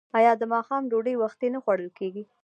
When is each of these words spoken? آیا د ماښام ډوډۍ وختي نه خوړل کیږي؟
آیا 0.17 0.31
د 0.37 0.43
ماښام 0.53 0.83
ډوډۍ 0.91 1.15
وختي 1.17 1.47
نه 1.53 1.59
خوړل 1.63 1.89
کیږي؟ 1.99 2.23